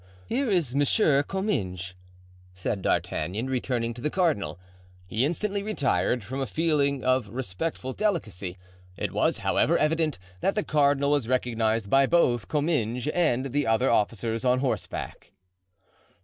[0.25, 1.93] "Here is Monsieur Comminges,"
[2.55, 4.59] said D'Artagnan, returning to the cardinal.
[5.05, 8.57] He instantly retired, from a feeling of respectful delicacy;
[8.97, 13.91] it was, however, evident that the cardinal was recognized by both Comminges and the other
[13.91, 15.33] officers on horseback.